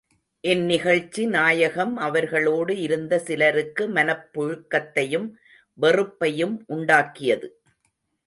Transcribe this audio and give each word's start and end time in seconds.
இந்நிகழ்ச்சி 0.39 1.25
நாயகம் 1.25 1.97
அவர்களோடு 1.97 2.79
இருந்த 2.79 3.19
சிலருக்கு 3.19 3.87
மனப் 3.87 4.29
புழுக்கத்தையும் 4.33 5.31
வெறுப்பையும் 5.81 6.63
உண்டாக்கியது. 6.69 7.47